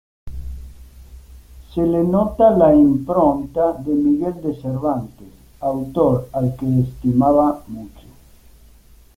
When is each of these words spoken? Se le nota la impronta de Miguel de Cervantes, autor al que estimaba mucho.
Se 1.73 1.83
le 1.89 1.99
nota 2.13 2.47
la 2.61 2.71
impronta 2.77 3.69
de 3.73 3.93
Miguel 3.93 4.41
de 4.41 4.55
Cervantes, 4.59 5.29
autor 5.59 6.27
al 6.33 6.55
que 6.55 6.79
estimaba 6.79 7.63
mucho. 7.67 8.07